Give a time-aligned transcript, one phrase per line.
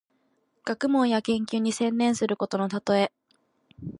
[0.65, 3.13] 学問や研究に専念することのたとえ。